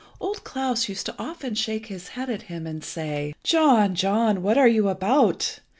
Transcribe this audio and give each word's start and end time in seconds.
Old 0.19 0.43
Klas 0.43 0.89
used 0.89 1.07
often 1.19 1.51
to 1.51 1.55
shake 1.61 1.85
his 1.85 2.07
head 2.17 2.27
at 2.31 2.41
him, 2.49 2.65
and 2.65 2.83
say 2.83 3.35
"John! 3.43 3.93
John! 3.93 4.41
what 4.41 4.57
are 4.57 4.67
you 4.67 4.89
about? 4.89 5.59